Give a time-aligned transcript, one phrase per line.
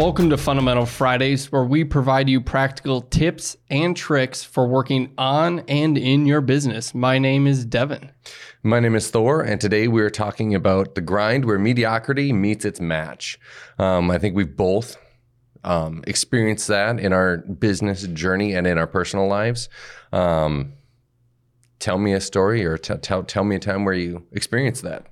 [0.00, 5.58] Welcome to Fundamental Fridays, where we provide you practical tips and tricks for working on
[5.68, 6.94] and in your business.
[6.94, 8.10] My name is Devin.
[8.62, 12.64] My name is Thor, and today we are talking about the grind where mediocrity meets
[12.64, 13.38] its match.
[13.78, 14.96] Um, I think we've both
[15.64, 19.68] um, experienced that in our business journey and in our personal lives.
[20.14, 20.72] Um,
[21.78, 25.04] tell me a story or t- tell, tell me a time where you experienced that.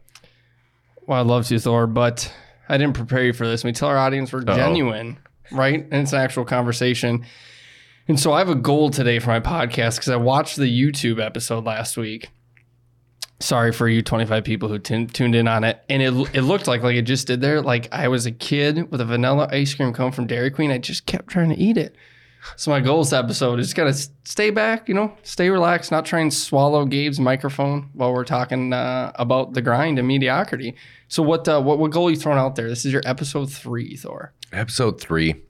[1.06, 2.32] Well, I'd love to, Thor, but
[2.68, 3.64] I didn't prepare you for this.
[3.64, 4.56] We tell our audience we're Uh-oh.
[4.56, 5.18] genuine,
[5.50, 5.80] right?
[5.90, 7.24] And it's an actual conversation.
[8.06, 11.22] And so I have a goal today for my podcast because I watched the YouTube
[11.24, 12.28] episode last week.
[13.40, 15.80] Sorry for you 25 people who tun- tuned in on it.
[15.88, 18.90] And it, it looked like, like it just did there, like I was a kid
[18.90, 20.70] with a vanilla ice cream cone from Dairy Queen.
[20.70, 21.94] I just kept trying to eat it.
[22.56, 23.92] So my goal this episode is just gotta
[24.24, 28.72] stay back, you know, stay relaxed, not try and swallow Gabe's microphone while we're talking
[28.72, 30.74] uh, about the grind and mediocrity.
[31.08, 32.68] So what uh, what what goal are you throwing out there?
[32.68, 34.32] This is your episode three, Thor.
[34.52, 35.42] Episode three.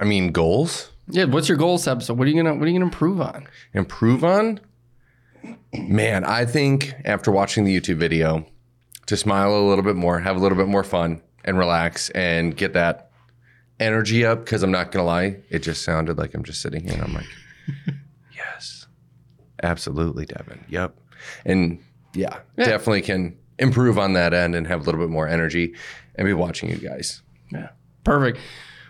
[0.00, 0.90] I mean, goals?
[1.08, 2.18] Yeah, what's your goals episode?
[2.18, 3.46] What are you gonna what are you gonna improve on?
[3.72, 4.60] Improve on?
[5.72, 8.44] Man, I think after watching the YouTube video,
[9.06, 12.56] to smile a little bit more, have a little bit more fun, and relax and
[12.56, 13.07] get that
[13.80, 14.44] energy up.
[14.44, 17.02] Because I'm not going to lie, it just sounded like I'm just sitting here and
[17.02, 17.26] I'm like,
[18.36, 18.86] yes,
[19.62, 20.64] absolutely, Devin.
[20.68, 20.96] Yep.
[21.44, 21.80] And
[22.14, 25.74] yeah, definitely can improve on that end and have a little bit more energy
[26.14, 27.22] and be watching you guys.
[27.50, 27.70] Yeah.
[28.04, 28.38] Perfect.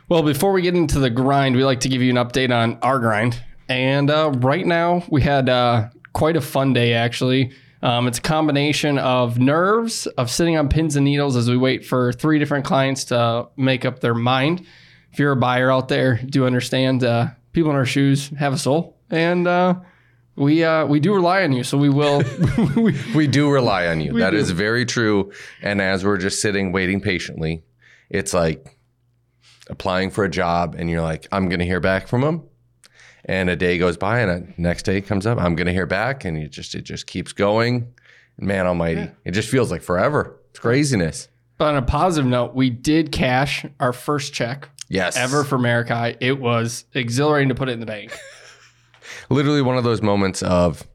[0.08, 2.78] Well, before we get into the grind, we like to give you an update on
[2.82, 3.42] our grind.
[3.68, 7.52] And uh, right now, we had uh, quite a fun day, actually.
[7.82, 11.84] Um, it's a combination of nerves, of sitting on pins and needles as we wait
[11.84, 14.66] for three different clients to make up their mind.
[15.12, 18.58] If you're a buyer out there, do understand uh, people in our shoes have a
[18.58, 18.96] soul.
[19.10, 19.74] And uh,
[20.36, 22.22] we uh, we do rely on you, so we will.
[22.76, 24.18] we, We do rely on you.
[24.18, 24.36] That do.
[24.36, 25.32] is very true.
[25.62, 27.62] And as we're just sitting waiting patiently,
[28.10, 28.78] it's like
[29.68, 32.44] applying for a job and you're like, I'm going to hear back from them.
[33.28, 35.86] And a day goes by and a next day comes up, I'm going to hear
[35.86, 36.24] back.
[36.24, 37.92] And you just, it just keeps going.
[38.40, 39.10] Man almighty.
[39.24, 40.36] It just feels like forever.
[40.50, 41.28] It's craziness.
[41.58, 45.16] but on a positive note, we did cash our first check Yes.
[45.18, 46.16] ever for Marikai.
[46.20, 48.16] It was exhilarating to put it in the bank.
[49.30, 50.86] Literally one of those moments of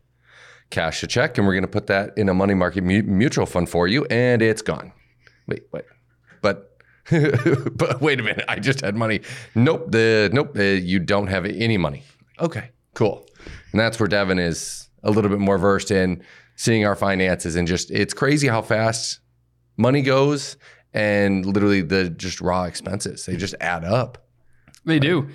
[0.71, 3.45] cash a check and we're going to put that in a money market mu- mutual
[3.45, 4.91] fund for you and it's gone.
[5.47, 5.83] Wait, wait.
[6.41, 6.71] But
[7.11, 9.19] but wait a minute, I just had money.
[9.55, 12.03] Nope, the nope, uh, you don't have any money.
[12.39, 13.25] Okay, cool.
[13.71, 16.23] And that's where Devin is a little bit more versed in
[16.55, 19.19] seeing our finances and just it's crazy how fast
[19.75, 20.55] money goes
[20.93, 23.25] and literally the just raw expenses.
[23.25, 24.27] They just add up.
[24.85, 25.29] They do.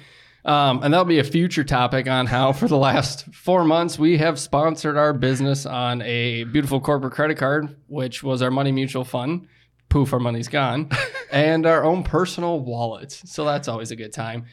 [0.45, 4.17] Um, and that'll be a future topic on how, for the last four months, we
[4.19, 9.05] have sponsored our business on a beautiful corporate credit card, which was our money mutual
[9.05, 9.49] fund.
[9.89, 10.91] Poof, our money's gone,
[11.33, 13.31] and our own personal wallets.
[13.31, 14.47] So that's always a good time.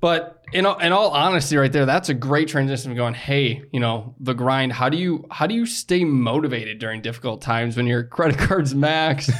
[0.00, 2.90] But in all, in all honesty, right there, that's a great transition.
[2.90, 4.72] Of going, hey, you know, the grind.
[4.72, 8.74] How do you how do you stay motivated during difficult times when your credit card's
[8.74, 9.30] max?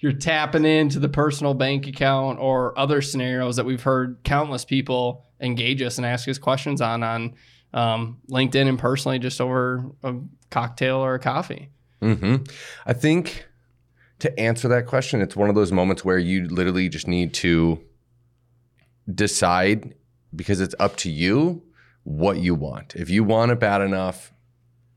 [0.00, 5.26] you're tapping into the personal bank account or other scenarios that we've heard countless people
[5.40, 7.34] engage us and ask us questions on on
[7.72, 10.14] um, LinkedIn and personally just over a
[10.50, 11.68] cocktail or a coffee.
[12.00, 12.36] hmm
[12.86, 13.46] I think
[14.20, 17.80] to answer that question, it's one of those moments where you literally just need to
[19.14, 19.94] decide
[20.34, 21.62] because it's up to you
[22.04, 22.94] what you want.
[22.96, 24.32] If you want it bad enough,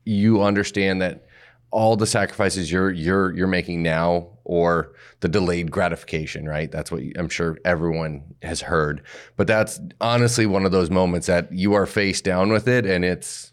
[0.04, 1.26] you understand that
[1.70, 6.70] all the sacrifices you're you're you're making now or the delayed gratification, right?
[6.70, 9.02] That's what I'm sure everyone has heard.
[9.36, 13.04] But that's honestly one of those moments that you are face down with it and
[13.04, 13.52] it's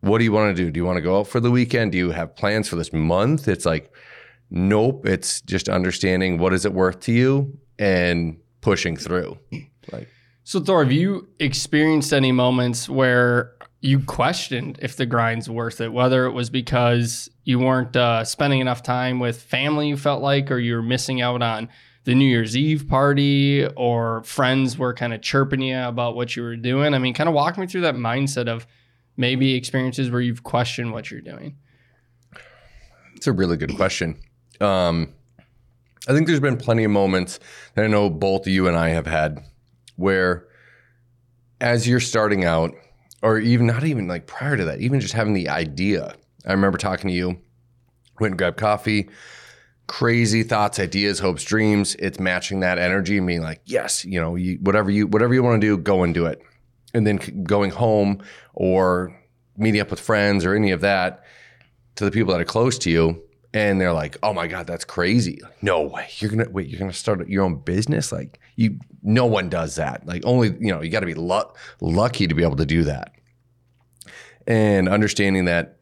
[0.00, 0.70] what do you want to do?
[0.70, 1.92] Do you want to go out for the weekend?
[1.92, 3.48] Do you have plans for this month?
[3.48, 3.92] It's like,
[4.50, 5.06] nope.
[5.06, 9.38] It's just understanding what is it worth to you and pushing through.
[9.92, 10.08] Like,
[10.48, 15.92] So Thor, have you experienced any moments where you questioned if the grind's worth it,
[15.92, 20.50] whether it was because you weren't uh, spending enough time with family you felt like,
[20.50, 21.68] or you were missing out on
[22.04, 26.42] the New Year's Eve party, or friends were kind of chirping you about what you
[26.42, 26.94] were doing?
[26.94, 28.66] I mean, kind of walk me through that mindset of
[29.18, 31.58] maybe experiences where you've questioned what you're doing.
[33.16, 34.18] it's a really good question.
[34.62, 35.12] Um,
[36.08, 37.38] I think there's been plenty of moments
[37.74, 39.44] that I know both you and I have had
[39.98, 40.46] where,
[41.60, 42.72] as you're starting out,
[43.20, 46.14] or even not even like prior to that, even just having the idea.
[46.46, 47.38] I remember talking to you,
[48.20, 49.10] went and grabbed coffee,
[49.88, 51.96] crazy thoughts, ideas, hopes, dreams.
[51.98, 55.42] It's matching that energy and being like, yes, you know, you, whatever you whatever you
[55.42, 56.40] want to do, go and do it.
[56.94, 58.22] And then going home
[58.54, 59.14] or
[59.56, 61.24] meeting up with friends or any of that
[61.96, 63.20] to the people that are close to you
[63.52, 65.40] and they're like, "Oh my god, that's crazy!
[65.62, 66.06] No way!
[66.18, 66.68] You're gonna wait.
[66.68, 68.12] You're gonna start your own business?
[68.12, 68.78] Like you?
[69.02, 70.04] No one does that.
[70.06, 70.82] Like only you know.
[70.82, 73.12] You got to be luck, lucky to be able to do that."
[74.46, 75.78] And understanding that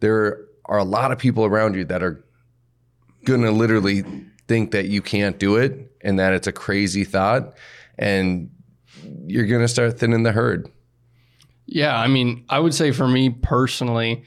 [0.00, 2.24] there are a lot of people around you that are
[3.24, 4.04] gonna literally
[4.46, 7.54] think that you can't do it and that it's a crazy thought,
[7.98, 8.50] and
[9.26, 10.68] you're gonna start thinning the herd.
[11.66, 14.24] Yeah, I mean, I would say for me personally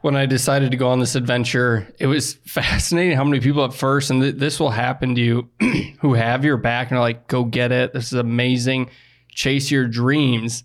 [0.00, 3.74] when I decided to go on this adventure, it was fascinating how many people at
[3.74, 5.50] first, and th- this will happen to you,
[6.00, 7.92] who have your back and are like, go get it.
[7.92, 8.90] This is amazing.
[9.28, 10.64] Chase your dreams.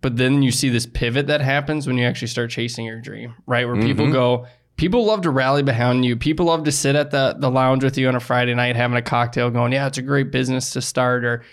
[0.00, 3.34] But then you see this pivot that happens when you actually start chasing your dream,
[3.46, 3.66] right?
[3.66, 4.14] Where people mm-hmm.
[4.14, 6.16] go, people love to rally behind you.
[6.16, 8.96] People love to sit at the, the lounge with you on a Friday night having
[8.96, 11.24] a cocktail going, yeah, it's a great business to start.
[11.24, 11.44] Or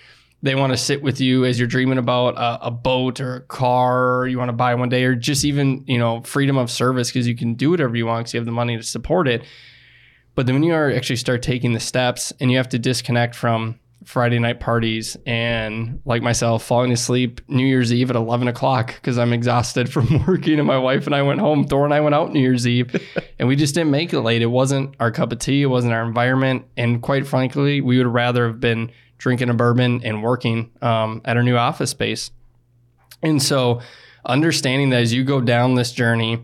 [0.42, 3.42] they want to sit with you as you're dreaming about a, a boat or a
[3.42, 7.10] car you want to buy one day or just even you know freedom of service
[7.10, 9.44] because you can do whatever you want because you have the money to support it.
[10.36, 13.36] But then when you are actually start taking the steps and you have to disconnect
[13.36, 18.96] from friday night parties and like myself falling asleep new year's eve at 11 o'clock
[18.96, 22.00] because i'm exhausted from working and my wife and i went home thor and i
[22.00, 22.96] went out new year's eve.
[23.40, 24.42] And we just didn't make it late.
[24.42, 25.62] It wasn't our cup of tea.
[25.62, 26.66] It wasn't our environment.
[26.76, 31.38] And quite frankly we would rather have been drinking a bourbon and working um, at
[31.38, 32.32] our new office space.
[33.22, 33.82] And so,
[34.26, 36.40] understanding that as you go down this journey,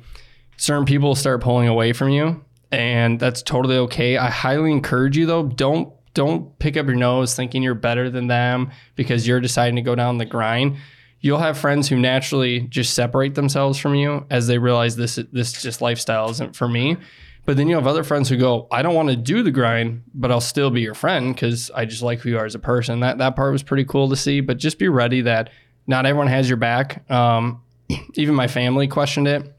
[0.58, 4.18] certain people start pulling away from you, and that's totally okay.
[4.18, 8.28] I highly encourage you though, don't don't pick up your nose thinking you're better than
[8.28, 10.78] them because you're deciding to go down the grind.
[11.20, 15.62] You'll have friends who naturally just separate themselves from you as they realize this this
[15.62, 16.98] just lifestyle isn't for me.
[17.46, 20.04] But then you have other friends who go, I don't want to do the grind,
[20.16, 22.60] but I'll still be your friend because I just like who you are as a
[22.60, 23.02] person.
[23.02, 24.42] That that part was pretty cool to see.
[24.42, 25.52] But just be ready that
[25.86, 27.10] not everyone has your back.
[27.10, 27.62] Um,
[28.16, 29.56] even my family questioned it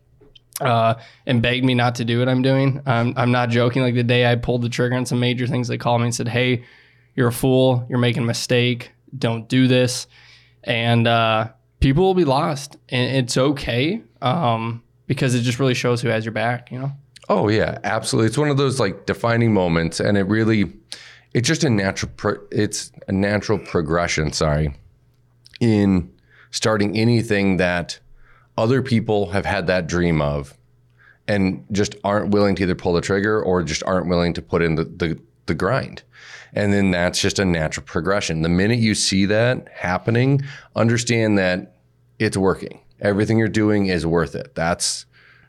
[0.60, 0.94] uh,
[1.26, 2.80] and begged me not to do what I'm doing.
[2.86, 3.82] Um, I'm not joking.
[3.82, 6.14] Like the day I pulled the trigger on some major things, they called me and
[6.14, 6.64] said, "Hey,
[7.14, 7.86] you're a fool.
[7.88, 8.92] You're making a mistake.
[9.16, 10.08] Don't do this."
[10.64, 16.02] And uh, people will be lost, and it's okay um, because it just really shows
[16.02, 16.72] who has your back.
[16.72, 16.92] You know.
[17.28, 18.28] Oh yeah, absolutely.
[18.28, 20.72] It's one of those like defining moments, and it really,
[21.34, 22.12] it's just a natural.
[22.16, 24.32] Pro- it's a natural progression.
[24.32, 24.74] Sorry,
[25.60, 26.12] in
[26.50, 27.98] starting anything that
[28.56, 30.56] other people have had that dream of,
[31.26, 34.62] and just aren't willing to either pull the trigger or just aren't willing to put
[34.62, 36.02] in the the, the grind.
[36.52, 38.40] And then that's just a natural progression.
[38.42, 40.42] The minute you see that happening,
[40.74, 41.76] understand that
[42.18, 42.80] it's working.
[43.00, 44.54] Everything you're doing is worth it.
[44.54, 45.04] That's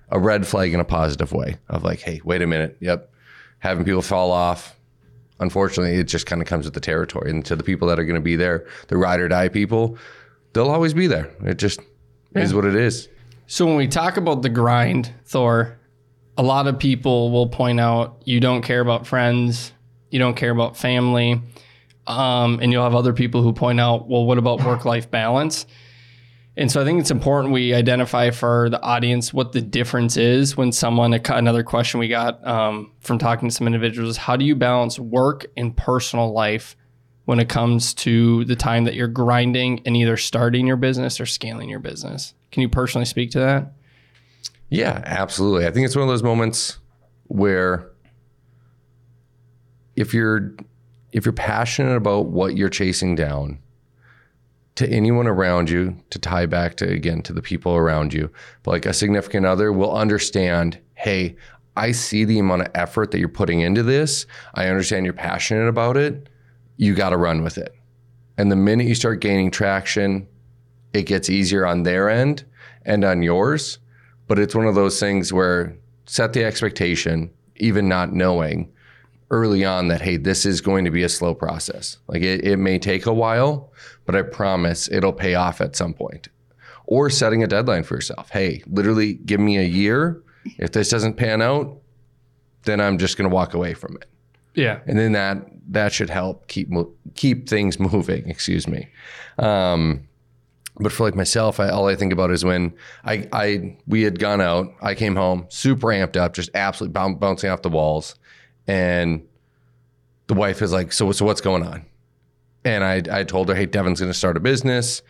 [0.10, 2.78] a red flag in a positive way of like, hey, wait a minute.
[2.80, 3.12] Yep.
[3.60, 4.76] Having people fall off.
[5.40, 7.30] Unfortunately, it just kind of comes with the territory.
[7.30, 9.98] And to the people that are going to be there, the ride or die people,
[10.54, 11.30] they'll always be there.
[11.44, 11.80] It just
[12.36, 12.42] yeah.
[12.42, 13.10] is what it is.
[13.46, 15.78] So when we talk about the grind, Thor,
[16.38, 19.74] a lot of people will point out you don't care about friends,
[20.10, 21.42] you don't care about family.
[22.08, 25.66] Um, and you'll have other people who point out, well, what about work life balance?
[26.58, 30.58] And so I think it's important we identify for the audience what the difference is
[30.58, 34.56] when someone, another question we got um, from talking to some individuals, how do you
[34.56, 36.76] balance work and personal life
[37.26, 41.28] when it comes to the time that you're grinding and either starting your business or
[41.28, 42.34] scaling your business?
[42.52, 43.74] Can you personally speak to that?
[44.70, 45.68] Yeah, absolutely.
[45.68, 46.80] I think it's one of those moments
[47.26, 47.92] where
[49.96, 50.56] if you're
[51.12, 53.60] if you're passionate about what you're chasing down,
[54.78, 58.32] to anyone around you to tie back to again to the people around you
[58.64, 61.36] but like a significant other will understand hey
[61.76, 64.26] i see the amount of effort that you're putting into this.
[64.56, 66.28] I understand you're passionate about it.
[66.78, 67.74] You got to run with it.
[68.38, 70.28] And the minute you start gaining traction
[70.94, 72.46] it gets easier on their end
[72.86, 73.80] and on yours
[74.28, 78.72] but it's one of those things where set the expectation even not knowing
[79.30, 81.98] early on that hey this is going to be a slow process.
[82.08, 83.72] Like it, it may take a while
[84.08, 86.30] but i promise it'll pay off at some point.
[86.88, 88.32] Or setting a deadline for yourself.
[88.32, 90.24] Hey literally give me a year.
[90.58, 91.78] If this doesn't pan out
[92.64, 94.10] then i'm just going to walk away from it.
[94.56, 94.80] Yeah.
[94.88, 95.38] And then that
[95.70, 96.70] that should help keep
[97.14, 98.90] keep things moving excuse me.
[99.38, 100.08] Um,
[100.80, 102.74] but for like myself, I, all I think about is when
[103.04, 104.74] I, I we had gone out.
[104.82, 108.16] I came home super amped up, just absolutely bouncing off the walls.
[108.68, 109.26] And
[110.28, 111.86] the wife is like, so so what's going on?
[112.68, 115.02] And I I told her, hey, Devin's going to start a business.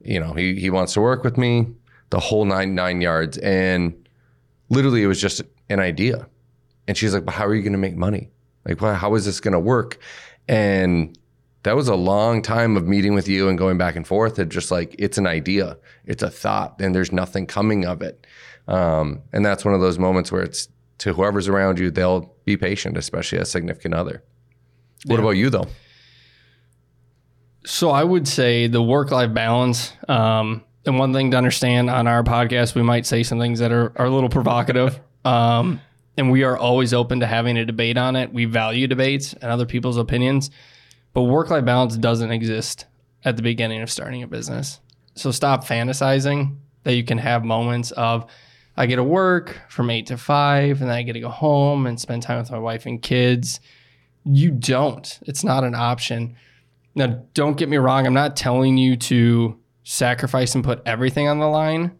[0.00, 1.66] You know, he he wants to work with me,
[2.10, 4.08] the whole nine nine yards, and
[4.68, 6.26] literally it was just an idea.
[6.86, 8.30] And she's like, but how are you going to make money?
[8.66, 9.98] Like, well, how is this going to work?
[10.48, 11.18] And
[11.64, 14.38] that was a long time of meeting with you and going back and forth.
[14.38, 15.76] And just like it's an idea,
[16.06, 18.26] it's a thought, and there's nothing coming of it.
[18.66, 22.56] Um, and that's one of those moments where it's to whoever's around you, they'll be
[22.56, 24.22] patient, especially a significant other.
[25.06, 25.20] What Yeah.
[25.20, 25.66] about you though?
[27.68, 29.92] So I would say the work life balance.
[30.08, 33.70] Um, and one thing to understand on our podcast, we might say some things that
[33.70, 34.98] are, are a little provocative.
[35.22, 35.82] Um,
[36.16, 38.32] and we are always open to having a debate on it.
[38.32, 40.50] We value debates and other people's opinions,
[41.12, 42.86] but work life balance doesn't exist
[43.22, 44.80] at the beginning of starting a business.
[45.14, 48.30] So stop fantasizing that you can have moments of,
[48.78, 51.86] I get to work from eight to five, and then I get to go home
[51.86, 53.60] and spend time with my wife and kids.
[54.24, 55.18] You don't.
[55.26, 56.34] It's not an option.
[56.98, 58.08] Now, don't get me wrong.
[58.08, 61.96] I'm not telling you to sacrifice and put everything on the line,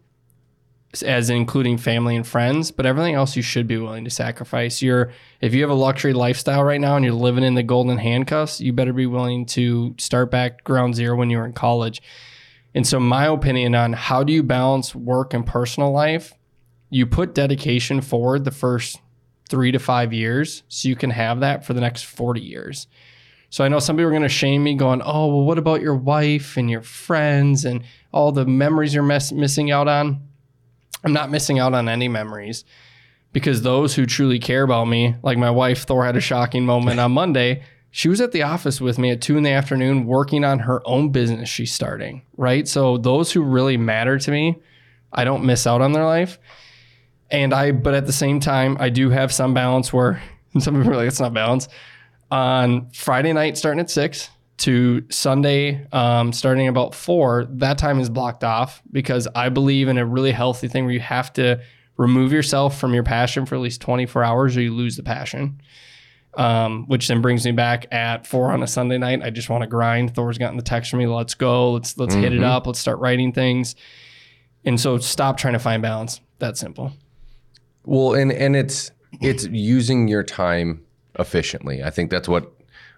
[1.03, 4.81] as including family and friends, but everything else you should be willing to sacrifice.
[4.81, 7.97] You're, if you have a luxury lifestyle right now and you're living in the golden
[7.97, 12.01] handcuffs, you better be willing to start back ground zero when you were in college.
[12.75, 16.33] And so, my opinion on how do you balance work and personal life,
[16.89, 18.99] you put dedication forward the first
[19.47, 22.87] three to five years so you can have that for the next 40 years.
[23.49, 25.81] So I know some people are going to shame me, going, "Oh, well, what about
[25.81, 30.21] your wife and your friends and all the memories you're mess- missing out on?"
[31.03, 32.65] I'm not missing out on any memories
[33.31, 36.99] because those who truly care about me, like my wife, Thor had a shocking moment
[36.99, 37.63] on Monday.
[37.91, 40.81] She was at the office with me at two in the afternoon working on her
[40.85, 42.67] own business she's starting, right?
[42.67, 44.59] So those who really matter to me,
[45.11, 46.37] I don't miss out on their life.
[47.31, 50.21] And I, but at the same time, I do have some balance where
[50.59, 51.67] some people are like, it's not balance
[52.31, 58.09] on Friday night starting at six to Sunday um, starting about four, that time is
[58.09, 61.61] blocked off because I believe in a really healthy thing where you have to
[61.97, 65.61] remove yourself from your passion for at least 24 hours or you lose the passion.
[66.35, 69.23] Um, which then brings me back at four on a Sunday night.
[69.23, 70.13] I just want to grind.
[70.13, 71.07] Thor's gotten the text from me.
[71.07, 71.71] Let's go.
[71.71, 72.67] Let's let's hit it up.
[72.67, 73.75] Let's start writing things.
[74.63, 76.21] And so stop trying to find balance.
[76.37, 76.93] That simple.
[77.83, 80.85] Well, and and it's it's using your time
[81.19, 81.83] efficiently.
[81.83, 82.51] I think that's what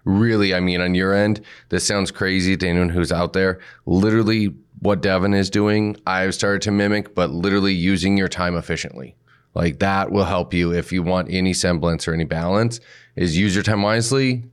[0.04, 1.40] really I mean on your end.
[1.68, 3.60] This sounds crazy to anyone who's out there.
[3.86, 9.14] Literally what Devin is doing, I've started to mimic, but literally using your time efficiently.
[9.54, 12.80] Like that will help you if you want any semblance or any balance
[13.16, 14.44] is use your time wisely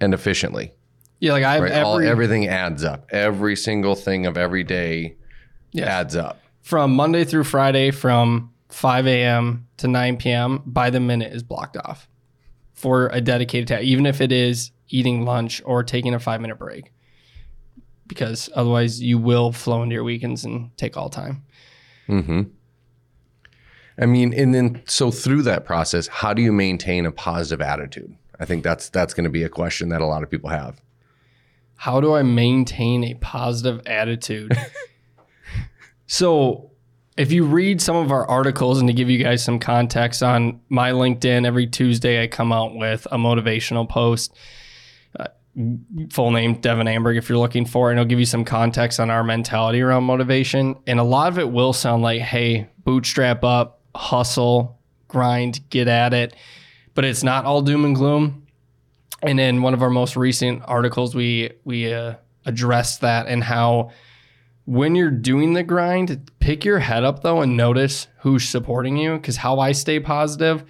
[0.00, 0.72] and efficiently.
[1.20, 1.82] Yeah, like I have Right?
[1.82, 3.06] All, everything adds up.
[3.10, 5.16] Every single thing of every day
[5.72, 5.88] Yes.
[5.88, 6.40] adds up.
[6.62, 9.66] from Monday through Friday from 5 a.m.
[9.78, 10.62] to 9 p.m.
[10.64, 12.08] by the minute is blocked off
[12.74, 16.58] for a dedicated task, even if it is eating lunch or taking a five minute
[16.58, 16.92] break,
[18.06, 21.44] because otherwise you will flow into your weekends and take all time.
[22.06, 22.42] Hmm.
[23.96, 28.16] I mean, and then so through that process, how do you maintain a positive attitude?
[28.40, 30.80] I think that's that's going to be a question that a lot of people have.
[31.76, 34.56] How do I maintain a positive attitude?
[36.06, 36.70] so,
[37.16, 40.60] if you read some of our articles and to give you guys some context on
[40.68, 44.34] my LinkedIn, every Tuesday I come out with a motivational post.
[45.18, 45.26] Uh,
[46.10, 48.98] full name Devin Amberg, if you're looking for it, and it'll give you some context
[48.98, 50.76] on our mentality around motivation.
[50.86, 56.12] And a lot of it will sound like, hey, bootstrap up, hustle, grind, get at
[56.12, 56.34] it.
[56.94, 58.44] But it's not all doom and gloom
[59.24, 63.90] and in one of our most recent articles we we uh, addressed that and how
[64.66, 69.16] when you're doing the grind pick your head up though and notice who's supporting you
[69.16, 70.64] because how i stay positive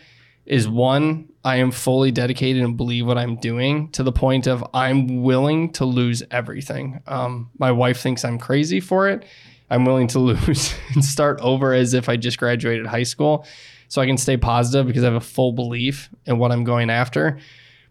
[0.47, 4.65] is one i am fully dedicated and believe what i'm doing to the point of
[4.75, 7.01] i'm willing to lose everything.
[7.07, 9.25] Um, my wife thinks i'm crazy for it.
[9.71, 13.47] I'm willing to lose and start over as if i just graduated high school
[13.89, 16.91] so i can stay positive because i have a full belief in what i'm going
[16.91, 17.39] after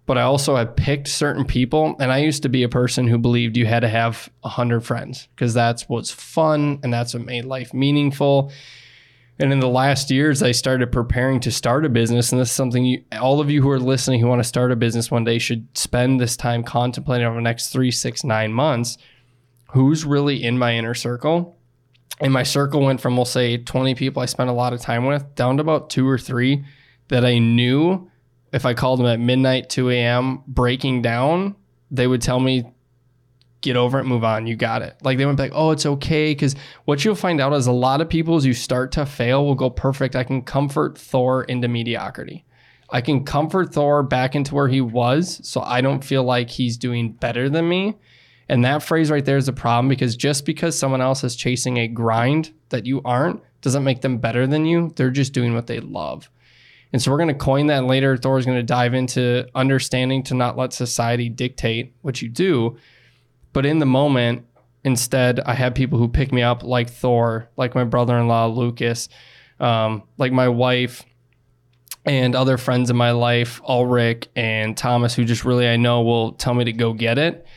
[0.05, 1.95] but I also have picked certain people.
[1.99, 5.27] And I used to be a person who believed you had to have 100 friends
[5.35, 8.51] because that's what's fun and that's what made life meaningful.
[9.39, 12.31] And in the last years, I started preparing to start a business.
[12.31, 14.71] And this is something you, all of you who are listening who want to start
[14.71, 18.53] a business one day should spend this time contemplating over the next three, six, nine
[18.53, 18.97] months.
[19.71, 21.57] Who's really in my inner circle?
[22.19, 25.05] And my circle went from, we'll say, 20 people I spent a lot of time
[25.05, 26.63] with down to about two or three
[27.07, 28.09] that I knew
[28.53, 31.55] if I called them at midnight, 2 a.m., breaking down,
[31.89, 32.71] they would tell me,
[33.61, 34.95] get over it, move on, you got it.
[35.01, 36.31] Like they would be like, oh, it's okay.
[36.31, 36.55] Because
[36.85, 39.55] what you'll find out is a lot of people, as you start to fail, will
[39.55, 40.15] go perfect.
[40.15, 42.45] I can comfort Thor into mediocrity.
[42.91, 45.39] I can comfort Thor back into where he was.
[45.43, 47.95] So I don't feel like he's doing better than me.
[48.47, 51.77] And that phrase right there is a problem because just because someone else is chasing
[51.77, 54.93] a grind that you aren't doesn't make them better than you.
[54.95, 56.29] They're just doing what they love.
[56.93, 58.15] And so we're going to coin that later.
[58.15, 62.77] Thor's going to dive into understanding to not let society dictate what you do.
[63.51, 64.45] But in the moment,
[64.83, 68.45] instead, I have people who pick me up like Thor, like my brother in law,
[68.45, 69.09] Lucas,
[69.59, 71.03] um, like my wife,
[72.05, 76.33] and other friends in my life, Ulrich and Thomas, who just really I know will
[76.33, 77.47] tell me to go get it.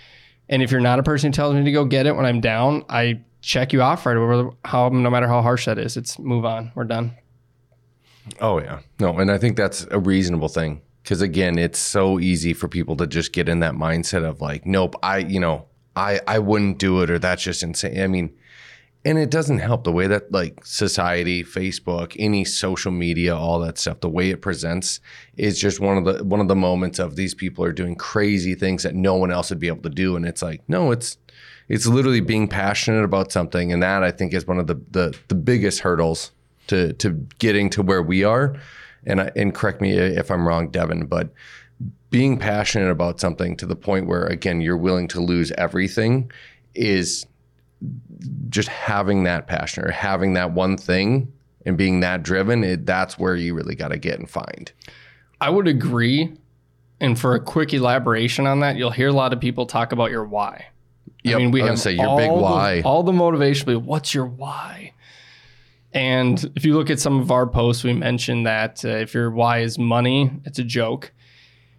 [0.48, 2.40] And if you're not a person who tells me to go get it when I'm
[2.40, 4.50] down, I check you off right away.
[4.64, 6.70] How no matter how harsh that is, it's move on.
[6.74, 7.16] We're done.
[8.40, 12.52] Oh yeah, no, and I think that's a reasonable thing because again, it's so easy
[12.52, 16.20] for people to just get in that mindset of like, nope, I, you know, I,
[16.26, 18.00] I wouldn't do it, or that's just insane.
[18.00, 18.34] I mean,
[19.04, 23.78] and it doesn't help the way that like society, Facebook, any social media, all that
[23.78, 24.98] stuff, the way it presents
[25.36, 28.56] is just one of the one of the moments of these people are doing crazy
[28.56, 31.18] things that no one else would be able to do, and it's like, no, it's
[31.68, 35.16] it's literally being passionate about something, and that I think is one of the the,
[35.28, 36.32] the biggest hurdles
[36.68, 38.56] to to getting to where we are.
[39.04, 41.30] And I, and correct me if I'm wrong, Devin, but
[42.10, 46.30] being passionate about something to the point where again you're willing to lose everything
[46.74, 47.26] is
[48.48, 51.32] just having that passion or having that one thing
[51.64, 52.64] and being that driven.
[52.64, 54.72] It, that's where you really got to get and find.
[55.40, 56.32] I would agree.
[57.00, 60.10] And for a quick elaboration on that, you'll hear a lot of people talk about
[60.10, 60.66] your why.
[61.24, 62.80] Yep, I mean, we I have say your big the- why.
[62.82, 63.66] all the motivation.
[63.66, 64.92] But what's your why?
[65.96, 69.30] And if you look at some of our posts, we mentioned that uh, if your
[69.30, 71.10] why is money, it's a joke.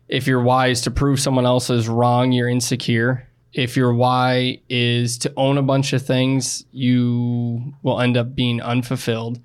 [0.08, 3.30] If your why is to prove someone else is wrong, you're insecure.
[3.54, 8.60] If your why is to own a bunch of things, you will end up being
[8.60, 9.40] unfulfilled.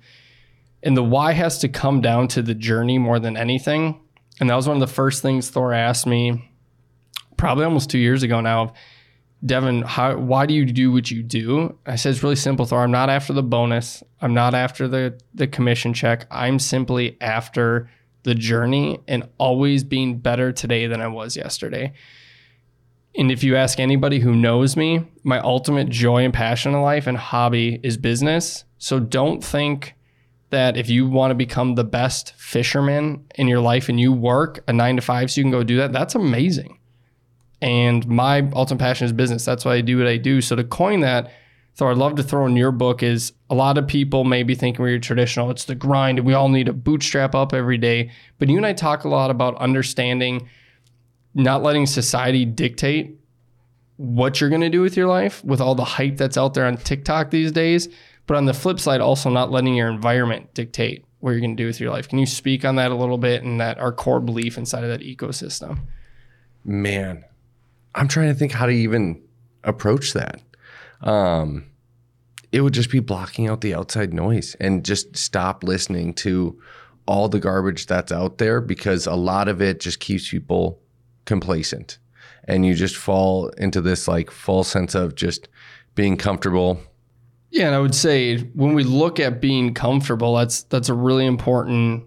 [0.81, 4.01] And the why has to come down to the journey more than anything.
[4.39, 6.49] And that was one of the first things Thor asked me
[7.37, 8.73] probably almost two years ago now.
[9.45, 11.77] Devin, how, why do you do what you do?
[11.85, 12.83] I said, it's really simple, Thor.
[12.83, 14.01] I'm not after the bonus.
[14.21, 16.27] I'm not after the, the commission check.
[16.31, 17.89] I'm simply after
[18.23, 21.93] the journey and always being better today than I was yesterday.
[23.15, 27.05] And if you ask anybody who knows me, my ultimate joy and passion in life
[27.05, 28.63] and hobby is business.
[28.77, 29.93] So don't think
[30.49, 34.63] that if you want to become the best fisherman in your life and you work
[34.67, 36.79] a nine to five so you can go do that, that's amazing.
[37.63, 39.45] And my ultimate passion is business.
[39.45, 40.41] That's why I do what I do.
[40.41, 41.31] So to coin that,
[41.75, 44.53] so I'd love to throw in your book is a lot of people may be
[44.53, 45.49] thinking we're traditional.
[45.49, 48.11] It's the grind we all need to bootstrap up every day.
[48.37, 50.49] But you and I talk a lot about understanding
[51.33, 53.17] not letting society dictate
[53.95, 56.65] what you're going to do with your life with all the hype that's out there
[56.65, 57.87] on TikTok these days.
[58.27, 61.63] But on the flip side, also not letting your environment dictate what you're going to
[61.63, 62.09] do with your life.
[62.09, 64.89] Can you speak on that a little bit and that our core belief inside of
[64.89, 65.79] that ecosystem?
[66.65, 67.23] Man,
[67.95, 69.21] I'm trying to think how to even
[69.63, 70.41] approach that.
[71.01, 71.65] Um,
[72.51, 76.59] it would just be blocking out the outside noise and just stop listening to
[77.07, 80.79] all the garbage that's out there because a lot of it just keeps people
[81.25, 81.97] complacent
[82.45, 85.47] and you just fall into this like false sense of just
[85.95, 86.79] being comfortable
[87.51, 91.25] Yeah, and I would say when we look at being comfortable, that's that's a really
[91.25, 92.05] important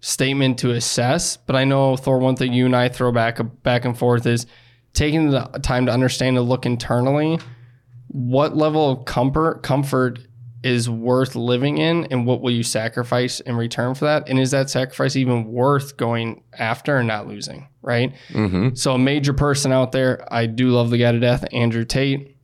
[0.00, 1.36] statement to assess.
[1.36, 4.46] But I know Thor, one thing you and I throw back back and forth is
[4.92, 7.38] taking the time to understand and look internally.
[8.08, 10.18] What level of comfort comfort
[10.62, 14.28] is worth living in, and what will you sacrifice in return for that?
[14.28, 17.68] And is that sacrifice even worth going after and not losing?
[17.82, 18.14] Right.
[18.28, 18.74] mm-hmm.
[18.74, 22.36] So a major person out there, I do love the guy to death, Andrew Tate.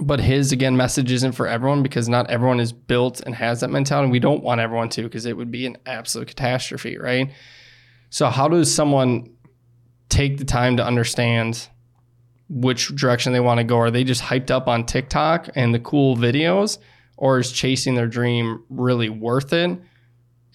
[0.00, 3.70] But his again message isn't for everyone because not everyone is built and has that
[3.70, 4.10] mentality.
[4.10, 7.30] We don't want everyone to because it would be an absolute catastrophe, right?
[8.10, 9.33] So how does someone
[10.14, 11.68] take the time to understand
[12.48, 13.78] which direction they want to go?
[13.78, 16.78] Are they just hyped up on TikTok and the cool videos,
[17.16, 19.78] or is chasing their dream really worth it?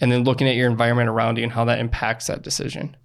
[0.01, 2.95] And then looking at your environment around you and how that impacts that decision.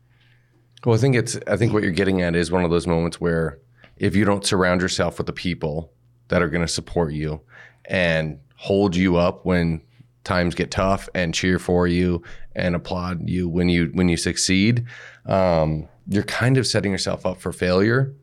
[0.84, 3.20] Well, I think it's I think what you're getting at is one of those moments
[3.20, 3.58] where
[3.96, 5.92] if you don't surround yourself with the people
[6.28, 7.40] that are going to support you
[7.86, 9.80] and hold you up when
[10.22, 12.22] times get tough and cheer for you
[12.54, 14.86] and applaud you when you when you succeed,
[15.26, 18.14] um, you're kind of setting yourself up for failure.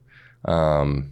[0.46, 1.12] Um,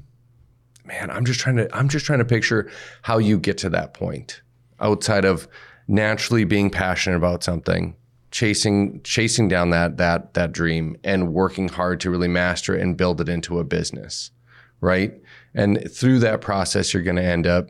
[0.86, 2.70] man, I'm just trying to I'm just trying to picture
[3.02, 4.42] how you get to that point
[4.80, 5.48] outside of
[5.88, 7.96] naturally being passionate about something
[8.32, 12.96] chasing chasing down that that that dream and working hard to really master it and
[12.96, 14.32] build it into a business
[14.82, 15.20] right
[15.56, 17.68] and through that process you're going to end up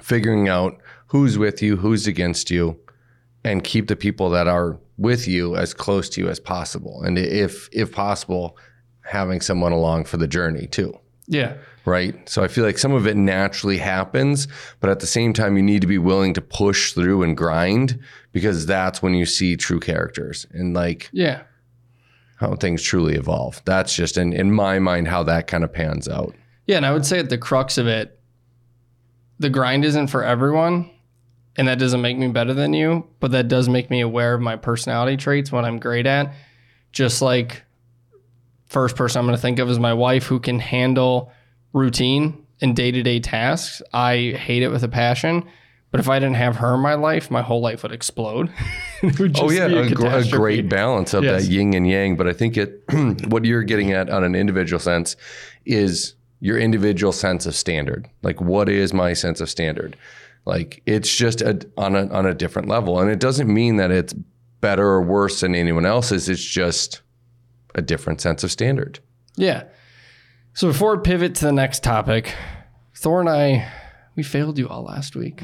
[0.00, 2.78] figuring out who's with you who's against you
[3.46, 7.18] and keep the people that are with you as close to you as possible and
[7.18, 8.56] if if possible
[9.02, 10.92] having someone along for the journey too
[11.28, 11.54] Yeah.
[11.84, 12.14] right?
[12.28, 14.48] So I feel like some of it naturally happens,
[14.80, 18.00] but at the same time, you need to be willing to push through and grind
[18.32, 21.42] because that's when you see true characters and like Yeah.
[22.36, 23.62] how things truly evolve.
[23.64, 26.34] That's just in, in my mind how that kind of pans out.
[26.66, 28.18] Yeah, and I would say at the crux of it,
[29.38, 30.90] the grind isn't for everyone.
[31.56, 34.40] And that doesn't make me better than you, but that does make me aware of
[34.40, 36.32] my personality traits, what I'm great at.
[36.92, 37.62] Just like
[38.66, 41.32] first person I'm going to think of is my wife who can handle
[41.72, 43.82] routine and day-to-day tasks.
[43.92, 45.44] I hate it with a passion.
[45.92, 48.52] But if I didn't have her in my life, my whole life would explode.
[49.02, 51.44] Would Oh yeah, a, gr- a great balance of Yes.
[51.46, 52.16] that yin and yang.
[52.16, 52.82] But I think it,
[53.28, 55.16] what you're getting at on an individual sense,
[55.64, 58.08] is your individual sense of standard.
[58.22, 59.96] Like, what is my sense of standard?
[60.46, 63.90] Like, it's just a, on a on a different level, and it doesn't mean that
[63.90, 64.14] it's
[64.60, 66.28] better or worse than anyone else's.
[66.28, 67.02] It's just
[67.74, 69.00] a different sense of standard.
[69.34, 69.64] Yeah.
[70.54, 72.34] So before we pivot to the next topic,
[72.94, 73.70] Thor and I,
[74.14, 75.42] we failed you all last week.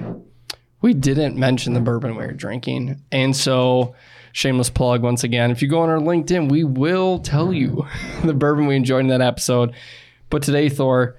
[0.81, 3.03] We didn't mention the bourbon we were drinking.
[3.13, 3.95] And so,
[4.33, 5.51] shameless plug once again.
[5.51, 7.87] If you go on our LinkedIn, we will tell you
[8.25, 9.75] the bourbon we enjoyed in that episode.
[10.31, 11.19] But today, Thor,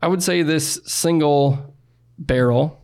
[0.00, 1.74] I would say this single
[2.18, 2.80] barrel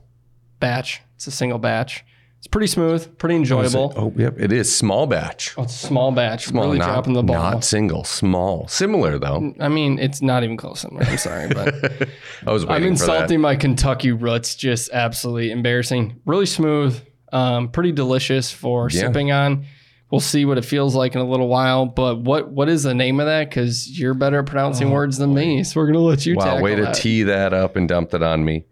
[0.61, 2.05] batch, it's a single batch.
[2.39, 3.93] It's pretty smooth, pretty enjoyable.
[3.97, 5.55] Oh, yep, it is small batch.
[5.59, 7.37] Oh, it's small batch, really not, dropping the ball.
[7.37, 8.67] Not single, small.
[8.69, 9.53] Similar though.
[9.61, 10.81] I mean, it's not even close.
[10.81, 11.03] similar.
[11.05, 12.09] I'm sorry, but
[12.47, 13.13] I was I'm waiting for that.
[13.15, 14.55] insulting my Kentucky roots.
[14.55, 16.19] Just absolutely embarrassing.
[16.25, 16.99] Really smooth,
[17.31, 19.01] um, pretty delicious for Yeah.
[19.03, 19.67] sipping on.
[20.11, 21.85] We'll see what it feels like in a little while.
[21.85, 23.51] But what what is the name of that?
[23.51, 26.61] Because you're better at pronouncing words than me, so we're gonna let you Oh, Wow,
[26.63, 26.95] way to that.
[26.95, 28.65] tee that up and dump it on me.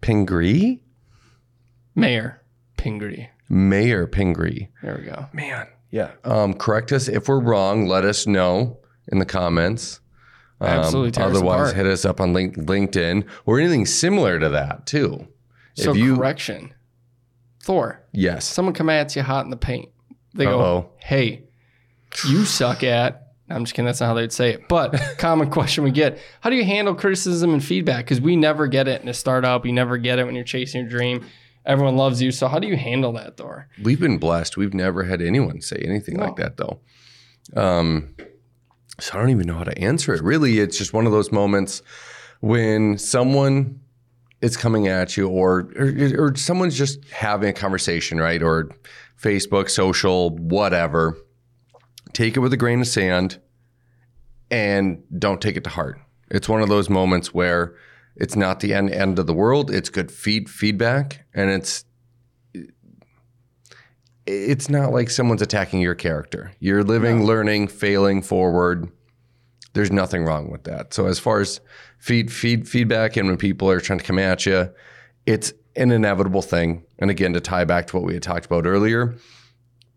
[0.00, 0.82] Pingree?
[1.94, 2.42] Mayor
[2.76, 3.28] Pingree.
[3.48, 4.68] Mayor Pingree.
[4.82, 5.26] There we go.
[5.32, 6.12] Man, yeah.
[6.24, 7.86] Um, correct us if we're wrong.
[7.86, 10.00] Let us know in the comments.
[10.60, 14.48] Um, Absolutely tear us Otherwise, hit us up on link- LinkedIn or anything similar to
[14.50, 15.26] that too.
[15.74, 16.74] So if you, correction,
[17.62, 18.02] Thor.
[18.12, 19.88] yes, Someone come at you hot in the paint.
[20.34, 20.58] They Uh-oh.
[20.82, 21.44] go, "Hey,
[22.28, 23.86] you suck at." I'm just kidding.
[23.86, 24.68] That's not how they'd say it.
[24.68, 28.04] But common question we get: How do you handle criticism and feedback?
[28.04, 29.66] Because we never get it in a startup.
[29.66, 31.26] You never get it when you're chasing your dream.
[31.66, 32.32] Everyone loves you.
[32.32, 33.68] So how do you handle that, Thor?
[33.82, 34.56] we've been blessed.
[34.56, 36.80] We've never had anyone say anything like that though.
[37.54, 38.14] Um,
[38.98, 40.22] so I don't even know how to answer it.
[40.22, 41.82] Really, it's just one of those moments
[42.40, 43.80] when someone
[44.40, 48.42] is coming at you, or or, or someone's just having a conversation, right?
[48.42, 48.70] Or
[49.20, 51.16] Facebook, social, whatever.
[52.12, 53.40] Take it with a grain of sand,
[54.50, 56.00] and don't take it to heart.
[56.30, 57.74] It's one of those moments where
[58.16, 59.70] it's not the end end of the world.
[59.70, 61.84] It's good feed feedback, and it's
[64.26, 66.52] it's not like someone's attacking your character.
[66.60, 68.90] You're living, learning, failing forward.
[69.72, 70.94] There's nothing wrong with that.
[70.94, 71.60] So as far as
[71.98, 74.70] feed feed feedback and when people are trying to come at you,
[75.26, 76.84] it's an inevitable thing.
[76.98, 79.16] And again, to tie back to what we had talked about earlier,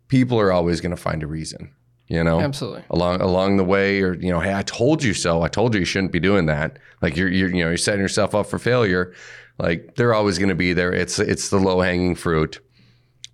[0.08, 1.74] people are always going to find a reason.
[2.06, 2.84] You know, Absolutely.
[2.90, 5.42] along along the way, or you know, hey, I told you so.
[5.42, 6.78] I told you you shouldn't be doing that.
[7.00, 9.14] Like you're, you're you know, you're setting yourself up for failure.
[9.58, 10.92] Like they're always going to be there.
[10.92, 12.60] It's it's the low hanging fruit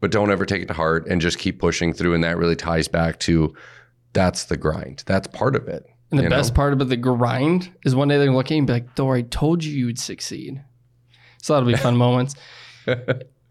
[0.01, 2.15] but don't ever take it to heart and just keep pushing through.
[2.15, 3.55] And that really ties back to
[4.13, 5.05] that's the grind.
[5.07, 5.87] That's part of it.
[6.11, 6.37] And the you know?
[6.37, 9.23] best part about the grind is one day they're looking and be like, Thor, I
[9.23, 10.65] told you you'd succeed.
[11.43, 12.35] So that'll be fun moments.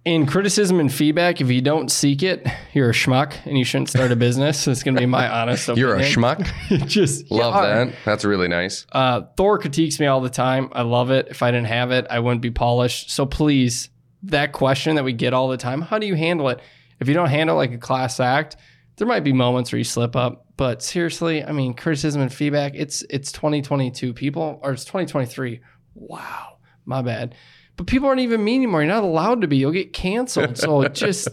[0.09, 2.43] In criticism and feedback, if you don't seek it,
[2.73, 4.67] you're a schmuck and you shouldn't start a business.
[4.67, 5.87] It's going to be my honest opinion.
[5.87, 6.87] You're a schmuck.
[6.87, 7.93] Just Love that.
[8.05, 8.87] That's really nice.
[8.91, 10.69] Uh, Thor critiques me all the time.
[10.71, 11.27] I love it.
[11.29, 13.11] If I didn't have it, I wouldn't be polished.
[13.11, 13.91] So please,
[14.23, 16.59] that question that we get all the time, how do you handle it?
[16.99, 18.57] If you don't handle it like a class act,
[18.95, 20.47] there might be moments where you slip up.
[20.57, 25.61] But seriously, I mean, criticism and feedback, it's it's 2022 people, or it's 2023.
[25.93, 27.35] Wow, my bad.
[27.79, 28.81] But people aren't even mean anymore.
[28.81, 29.55] You're not allowed to be.
[29.55, 30.57] You'll get canceled.
[30.57, 31.29] So just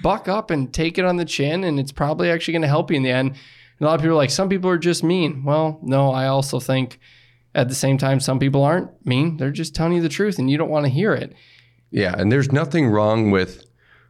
[0.00, 2.90] buck up and take it on the chin, and it's probably actually going to help
[2.90, 3.32] you in the end.
[3.32, 3.38] And
[3.82, 5.44] a lot of people are like, some people are just mean.
[5.44, 6.98] Well, no, I also think
[7.54, 9.36] at the same time, some people aren't mean.
[9.36, 11.34] They're just telling you the truth, and you don't want to hear it.
[11.90, 12.14] Yeah.
[12.16, 13.66] And there's nothing wrong with,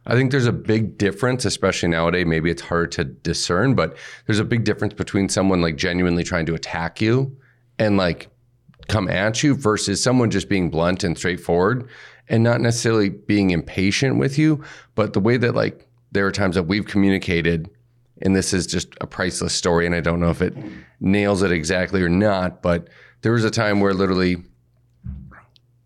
[0.07, 2.25] I think there's a big difference, especially nowadays.
[2.25, 6.45] Maybe it's hard to discern, but there's a big difference between someone like genuinely trying
[6.45, 7.35] to attack you
[7.77, 8.29] and like
[8.87, 11.87] come at you versus someone just being blunt and straightforward
[12.29, 14.63] and not necessarily being impatient with you.
[14.95, 17.69] But the way that like there are times that we've communicated,
[18.21, 20.55] and this is just a priceless story, and I don't know if it
[20.99, 22.87] nails it exactly or not, but
[23.21, 24.37] there was a time where literally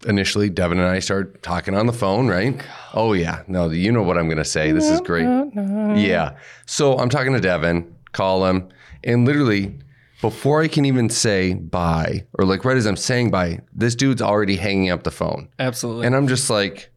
[0.06, 2.60] initially Devin and I started talking on the phone, right?
[2.94, 3.44] Oh yeah.
[3.48, 4.72] No, you know what I'm going to say.
[4.72, 5.26] This is great.
[5.26, 5.98] Mm-hmm.
[5.98, 6.38] Yeah.
[6.66, 8.70] So I'm talking to Devin, call him,
[9.04, 9.78] and literally
[10.22, 14.22] before I can even say bye or like right as I'm saying bye, this dude's
[14.22, 15.50] already hanging up the phone.
[15.60, 16.06] Absolutely.
[16.08, 16.92] And I'm just like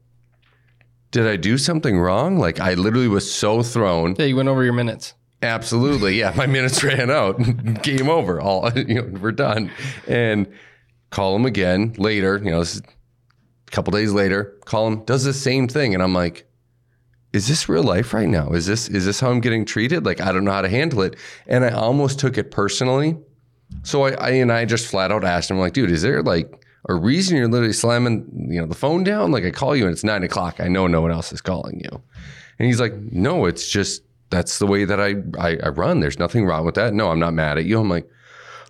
[1.10, 2.38] did I do something wrong?
[2.38, 4.14] Like I literally was so thrown.
[4.18, 5.14] yeah, you went over your minutes.
[5.42, 6.18] Absolutely.
[6.18, 7.36] Yeah, my minutes ran out.
[7.82, 8.40] Game over.
[8.40, 9.70] All you know, we're done.
[10.06, 10.46] And
[11.10, 12.40] call him again later.
[12.44, 15.94] You know, A couple days later, call him, does the same thing.
[15.94, 16.46] And I'm like,
[17.32, 18.50] is this real life right now?
[18.50, 20.04] Is this is this how I'm getting treated?
[20.04, 21.16] Like I don't know how to handle it.
[21.46, 23.16] And I almost took it personally.
[23.82, 26.66] So I, I and I just flat out asked him, like, dude, is there like
[26.88, 29.30] a reason you're literally slamming, you know, the phone down?
[29.30, 30.60] Like I call you and it's nine o'clock.
[30.60, 32.02] I know no one else is calling you.
[32.58, 36.00] And he's like, no, it's just that's the way that I, I, I run.
[36.00, 36.94] There's nothing wrong with that.
[36.94, 37.80] No, I'm not mad at you.
[37.80, 38.08] I'm like,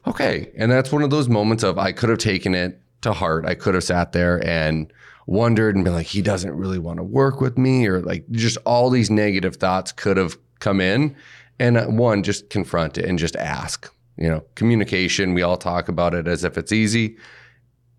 [0.06, 0.50] okay.
[0.56, 3.46] And that's one of those moments of I could have taken it to heart.
[3.46, 4.92] I could have sat there and
[5.30, 8.58] wondered and been like, he doesn't really want to work with me, or like just
[8.66, 11.16] all these negative thoughts could have come in.
[11.58, 13.90] And uh, one, just confront it and just ask.
[14.16, 17.16] You know, communication, we all talk about it as if it's easy.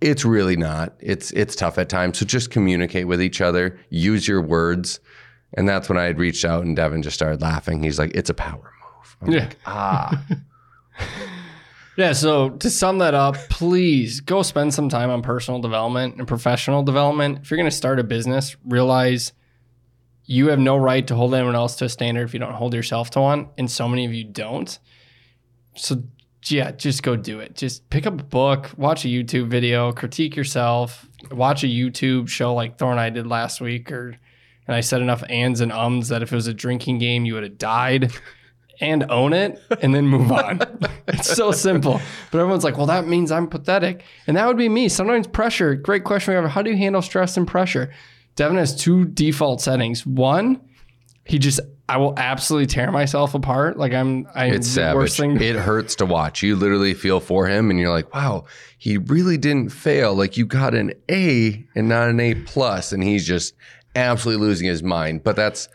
[0.01, 0.93] It's really not.
[0.99, 2.19] It's it's tough at times.
[2.19, 4.99] So just communicate with each other, use your words.
[5.53, 7.81] And that's when I had reached out and Devin just started laughing.
[7.83, 9.17] He's like, it's a power move.
[9.21, 9.39] I'm Yeah.
[9.41, 10.25] like, ah.
[12.01, 16.27] Yeah, so to sum that up, please go spend some time on personal development and
[16.27, 17.41] professional development.
[17.43, 19.33] If you're going to start a business, realize
[20.25, 22.73] you have no right to hold anyone else to a standard if you don't hold
[22.73, 24.79] yourself to one, and so many of you don't.
[25.75, 26.01] So
[26.47, 27.53] yeah, just go do it.
[27.53, 32.55] Just pick up a book, watch a YouTube video, critique yourself, watch a YouTube show
[32.55, 34.17] like Thor and I did last week, or
[34.65, 37.35] and I said enough ands and ums that if it was a drinking game, you
[37.35, 38.11] would have died.
[38.83, 40.59] And own it and then move on.
[41.07, 42.01] it's so simple.
[42.31, 44.03] But everyone's like, well, that means I'm pathetic.
[44.27, 44.89] And that would be me.
[44.89, 46.33] Sometimes pressure, great question.
[46.33, 47.91] we have, How do you handle stress and pressure?
[48.35, 50.05] Devin has two default settings.
[50.05, 50.61] One,
[51.25, 51.59] he just
[51.89, 53.77] I will absolutely tear myself apart.
[53.77, 55.17] Like I'm I'm It's savage.
[55.17, 55.41] thing.
[55.41, 56.41] It hurts to watch.
[56.41, 58.45] You literally feel for him and you're like, wow,
[58.77, 60.15] he really didn't fail.
[60.15, 63.53] Like you got an A and not an A plus, and he's just
[63.93, 65.23] absolutely losing his mind.
[65.23, 65.67] But that's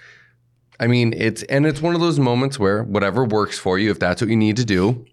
[0.81, 3.99] I mean, it's and it's one of those moments where whatever works for you, if
[3.99, 5.05] that's what you need to do,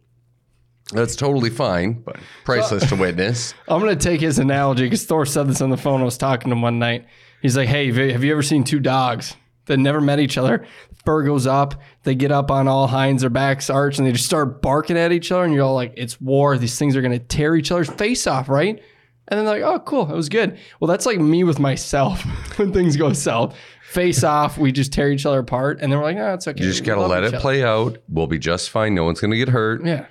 [0.92, 3.54] that's totally fine, but priceless to witness.
[3.68, 6.02] I'm gonna take his analogy because Thor said this on the phone.
[6.02, 7.06] I was talking to him one night.
[7.42, 10.66] He's like, "Hey, have you ever seen two dogs that never met each other?
[11.06, 14.26] Fur goes up, they get up on all hinds, their backs arch, and they just
[14.26, 15.44] start barking at each other.
[15.44, 16.58] And you're all like, it's war.
[16.58, 18.82] These things are gonna tear each other's face off, right?"
[19.30, 22.22] And then they're like, "Oh, cool, it was good." Well, that's like me with myself
[22.58, 23.56] when things go south.
[23.90, 26.62] Face off, we just tear each other apart, and then we're like, "Oh, it's okay."
[26.62, 27.98] You just We gotta let it other." play out.
[28.10, 28.94] We'll be just fine.
[28.96, 29.86] No one's gonna get hurt.
[29.86, 30.06] Yeah.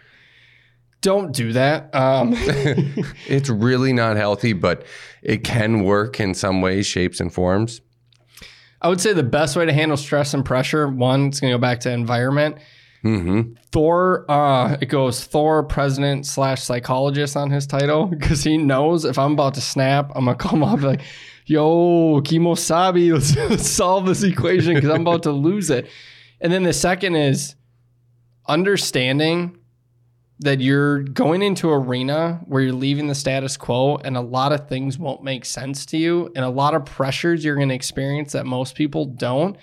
[1.02, 1.94] Don't do that.
[1.94, 2.32] Um,
[3.26, 4.84] It's really not healthy, but
[5.22, 7.80] it can work in some ways, shapes, and forms.
[8.80, 11.58] I would say the best way to handle stress and pressure, one, it's going to
[11.58, 12.56] go back to environment.
[13.04, 13.54] Mm-hmm.
[13.72, 19.18] Thor, uh, it goes Thor, president slash psychologist on his title because he knows if
[19.18, 21.02] I'm about to snap, I'm going to come up like,
[21.46, 25.88] yo, Kimosabi, let's, let's solve this equation because I'm about to lose it.
[26.40, 27.54] And then the second is
[28.46, 29.58] understanding
[30.42, 34.68] that you're going into arena where you're leaving the status quo and a lot of
[34.68, 38.32] things won't make sense to you and a lot of pressures you're going to experience
[38.32, 39.56] that most people don't.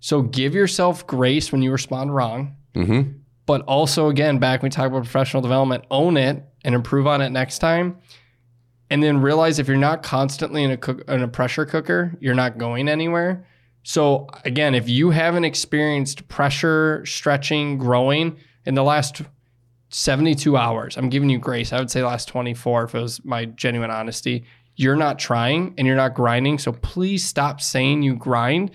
[0.00, 2.56] So give yourself grace when you respond wrong.
[2.74, 3.18] Mm-hmm.
[3.46, 7.20] But also, again, back when we talk about professional development, own it and improve on
[7.20, 7.98] it next time.
[8.90, 12.34] And then realize if you're not constantly in a cook, in a pressure cooker, you're
[12.34, 13.46] not going anywhere.
[13.82, 19.22] So again, if you haven't experienced pressure, stretching, growing in the last
[19.94, 21.72] 72 hours, I'm giving you grace.
[21.72, 24.44] I would say last 24 if it was my genuine honesty.
[24.74, 26.58] You're not trying and you're not grinding.
[26.58, 28.70] So please stop saying you grind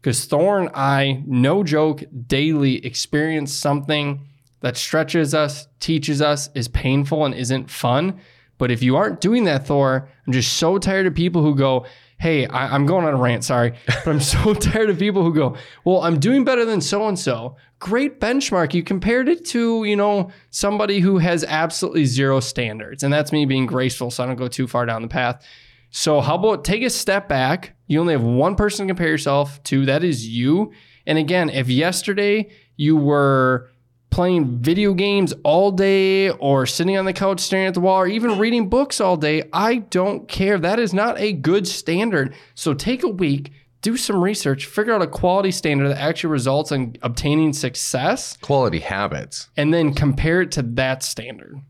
[0.00, 4.26] because Thor and I, no joke, daily experience something
[4.60, 8.20] that stretches us, teaches us, is painful, and isn't fun.
[8.58, 11.86] But if you aren't doing that, Thor, I'm just so tired of people who go,
[12.18, 15.34] Hey, I, I'm going on a rant, sorry, but I'm so tired of people who
[15.34, 17.56] go, Well, I'm doing better than so and so.
[17.78, 18.72] Great benchmark.
[18.72, 23.02] You compared it to, you know, somebody who has absolutely zero standards.
[23.02, 25.44] And that's me being graceful, so I don't go too far down the path.
[25.90, 27.76] So, how about take a step back?
[27.86, 30.72] You only have one person to compare yourself to, that is you.
[31.06, 33.70] And again, if yesterday you were
[34.10, 38.06] playing video games all day or sitting on the couch staring at the wall or
[38.06, 40.58] even reading books all day, I don't care.
[40.58, 42.34] That is not a good standard.
[42.54, 46.72] So, take a week, do some research, figure out a quality standard that actually results
[46.72, 49.50] in obtaining success, Quality habits.
[49.56, 51.60] and then compare it to that standard.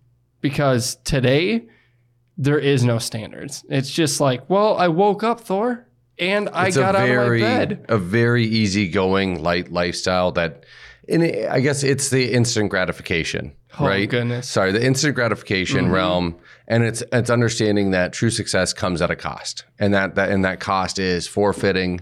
[0.41, 1.67] Because today,
[2.39, 3.65] there is no standards.
[3.69, 7.49] It's just like, well, I woke up, Thor, and I It's got out very, of
[7.49, 7.87] my bed.
[7.89, 10.65] A very easygoing, light lifestyle that,
[11.09, 14.09] and it- I guess it's the instant gratification, Oh, right?
[14.09, 14.49] goodness.
[14.49, 15.93] Sorry, the instant gratification Mhm.
[15.93, 16.37] realm,
[16.69, 20.45] and it's it's understanding that true success comes at a cost, and that that and
[20.45, 22.01] that cost is forfeiting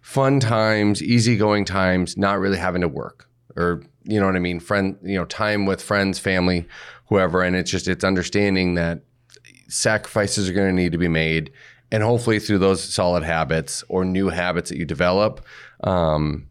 [0.00, 4.58] fun times, easygoing times, not really having to work, or you know what I mean,
[4.60, 6.66] friend, you know, time with friends, family,
[7.08, 9.00] whoever, and it's just it's understanding that
[9.68, 11.50] sacrifices are going to need to be made
[11.92, 15.44] and hopefully through those solid habits or new habits that you develop,
[15.84, 16.46] um,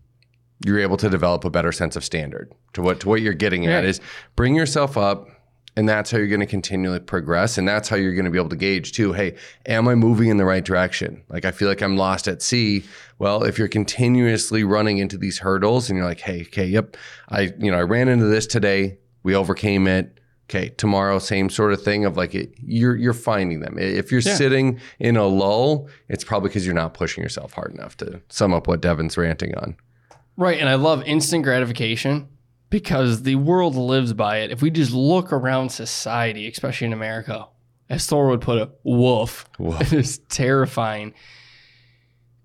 [0.65, 2.52] you're able to develop a better sense of standard.
[2.74, 4.02] To what to what you're getting at is
[4.36, 5.28] bring yourself up
[5.76, 8.38] and that's how you're going to continually progress and that's how you're going to be
[8.39, 9.36] able to gauge too hey
[9.67, 11.24] am i moving in the right direction?
[11.30, 12.84] Like i feel like i'm lost at sea.
[13.19, 16.98] Well if you're continuously running into these hurdles and you're like hey okay yep
[17.30, 20.19] i you know i ran into this today we overcame it
[20.50, 23.78] okay tomorrow same sort of thing of like it, you're you're finding them.
[23.80, 24.36] If you're Yeah.
[24.36, 28.54] sitting in a lull it's probably because you're not pushing yourself hard enough to sum
[28.54, 29.76] up what devin's ranting on
[30.39, 30.58] Right.
[30.58, 32.30] And I love instant gratification
[32.69, 34.52] because the world lives by it.
[34.52, 37.47] If we just look around society, especially in America,
[37.89, 39.45] as Thor would put it, woof.
[39.60, 39.82] Woof.
[39.82, 41.13] It is terrifying.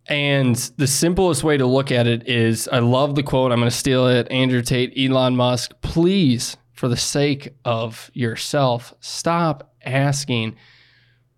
[0.07, 3.53] And the simplest way to look at it is I love the quote.
[3.53, 4.29] I'm going to steal it.
[4.29, 10.57] Andrew Tate, Elon Musk, please, for the sake of yourself, stop asking,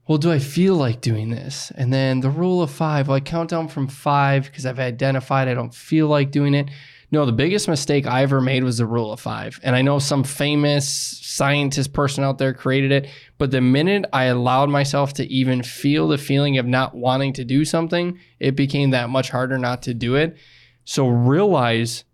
[0.07, 1.73] well, do I feel like doing this?
[1.75, 5.55] And then the rule of five, I count down from five because I've identified I
[5.55, 6.71] don't feel like doing it.
[7.11, 9.59] No, the biggest mistake I ever made was the rule of five.
[9.63, 14.25] And I know some famous scientist person out there created it, but the minute I
[14.25, 18.91] allowed myself to even feel the feeling of not wanting to do something, it became
[18.91, 20.37] that much harder not to do it.
[20.85, 22.05] So realize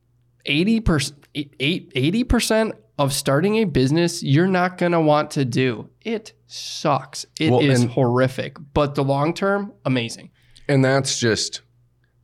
[0.46, 5.88] 80%, 80% of starting a business you're not going to want to do.
[6.02, 7.24] It sucks.
[7.40, 10.30] It is Well, and- horrific, but the long term, amazing.
[10.68, 11.62] And that's just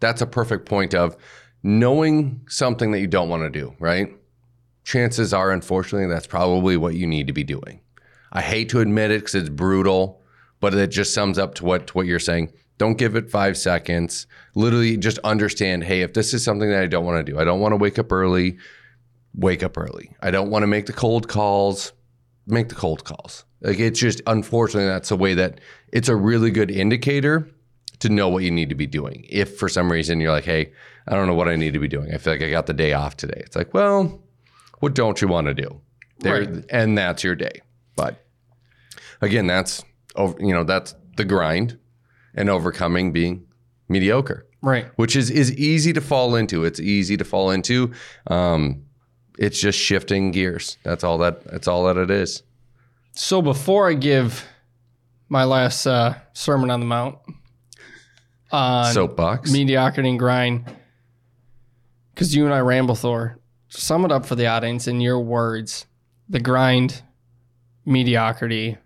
[0.00, 1.16] that's a perfect point of
[1.62, 4.08] knowing something that you don't want to do, right?
[4.84, 7.80] Chances are, unfortunately, that's probably what you need to be doing.
[8.32, 10.22] I hate to admit it because it's brutal,
[10.60, 12.52] but it just sums up to what to what you're saying.
[12.78, 14.26] Don't give it five seconds.
[14.54, 15.82] Literally, just understand.
[15.84, 17.76] Hey, if this is something that I don't want to do, I don't want to
[17.76, 18.56] wake up early.
[19.34, 20.14] Wake up early.
[20.22, 21.92] I don't want to make the cold calls.
[22.46, 23.44] Make the cold calls.
[23.60, 25.60] Like it's just unfortunately that's a way that
[25.92, 27.48] it's a really good indicator
[28.00, 29.26] to know what you need to be doing.
[29.28, 30.72] If for some reason you're like, hey,
[31.08, 32.14] I don't know what I need to be doing.
[32.14, 33.40] I feel like I got the day off today.
[33.44, 34.22] It's like, well,
[34.80, 35.80] what don't you want to do?
[36.20, 36.64] There, Right.
[36.70, 37.62] and that's your day.
[37.96, 38.24] But
[39.20, 39.82] again, that's
[40.14, 40.36] over.
[40.40, 41.78] You know, that's the grind,
[42.34, 43.46] and overcoming being
[43.88, 44.86] mediocre, Right.
[44.96, 46.64] which is is easy to fall into.
[46.64, 47.92] It's easy to fall into.
[48.28, 48.84] Um,
[49.38, 50.78] it's just shifting gears.
[50.84, 51.44] That's all that.
[51.44, 52.42] That's all that it is.
[53.18, 54.46] So before I give
[55.28, 57.18] my last uh, sermon on the mount
[58.52, 59.50] on Soapbox.
[59.50, 60.64] mediocrity and grind,
[62.14, 65.86] because you and I ramble, Thor, sum it up for the audience in your words.
[66.28, 67.02] The grind,
[67.84, 68.78] mediocrity,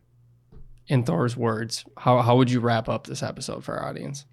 [0.89, 1.85] in Thor's words.
[1.99, 4.25] How, how would you wrap up this episode for our audience?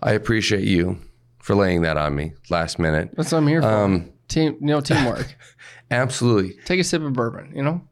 [0.00, 0.98] I appreciate you
[1.38, 3.10] for laying that on me last minute.
[3.16, 3.68] That's what I'm here for.
[3.68, 5.32] Um, Team, you know, teamwork.
[5.92, 6.54] absolutely.
[6.64, 7.82] Take a sip of bourbon, you know?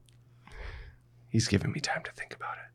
[1.37, 2.70] He's giving me time to think about it.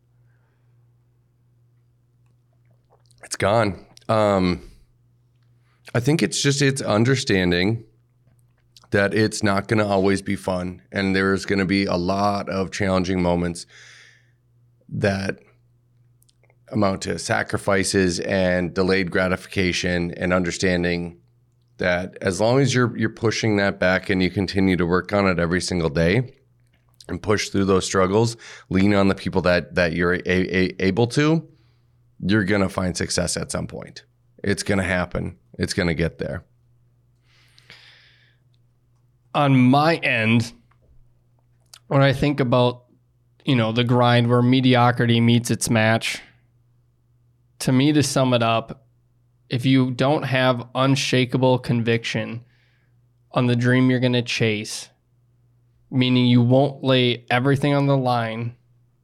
[3.23, 3.87] It's gone.
[4.07, 4.69] Um,
[5.95, 7.85] I think it's just it's understanding
[8.91, 12.49] that it's not going to always be fun, and there's going to be a lot
[12.49, 13.65] of challenging moments
[14.89, 15.39] that
[16.71, 21.19] amount to sacrifices and delayed gratification, and understanding
[21.77, 25.25] that as long as you're you're pushing that back and you continue to work on
[25.25, 26.35] it every single day
[27.11, 28.35] and push through those struggles,
[28.69, 31.47] lean on the people that that you're a, a, able to,
[32.25, 34.05] you're gonna find success at some point.
[34.43, 35.37] It's gonna happen.
[35.59, 36.43] It's gonna get there.
[39.33, 40.53] on my end,
[41.87, 42.83] when I think about,
[43.45, 46.21] you know, the grind where mediocrity meets its match,
[47.59, 48.85] to me, to sum it up,
[49.49, 52.43] if you don't have unshakable conviction
[53.31, 54.89] on the dream you're going to chase,
[55.91, 58.55] meaning you won't lay everything on the line,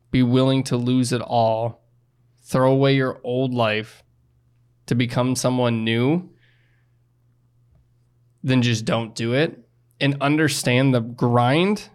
[0.10, 1.84] be willing to lose it all,
[2.42, 4.04] throw away your old life
[4.86, 6.30] to become someone new,
[8.42, 9.60] then just don't do it
[10.00, 11.90] and understand the grind.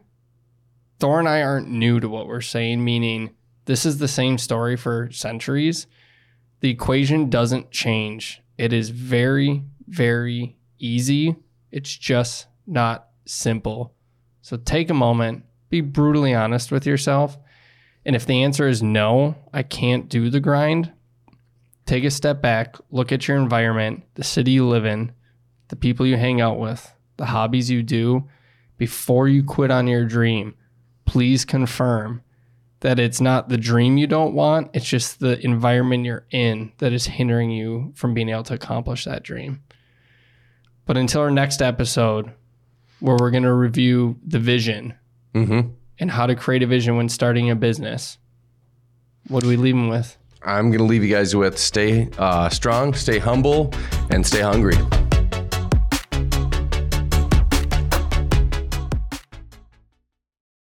[1.00, 4.76] Thor and I aren't new to what we're saying, meaning this is the same story
[4.76, 5.86] for centuries.
[6.60, 8.42] The equation doesn't change.
[8.58, 11.36] It is very, very easy.
[11.70, 13.94] It's just not simple.
[14.42, 17.38] So take a moment, be brutally honest with yourself.
[18.04, 20.92] And if the answer is no, I can't do the grind,
[21.86, 25.12] take a step back, look at your environment, the city you live in,
[25.68, 28.28] the people you hang out with, the hobbies you do,
[28.76, 30.54] before you quit on your dream,
[31.04, 32.22] please confirm
[32.80, 36.92] that it's not the dream you don't want, it's just the environment you're in that
[36.92, 39.62] is hindering you from being able to accomplish that dream.
[40.84, 42.32] But until our next episode,
[43.02, 44.94] where we're going to review the vision
[45.34, 45.70] Mm-hmm.
[45.98, 48.18] and how to create a vision when starting a business,
[49.28, 50.18] what do we leave them with?
[50.44, 53.72] I'm going to leave you guys with stay uh, strong, stay humble,
[54.10, 54.76] and stay hungry.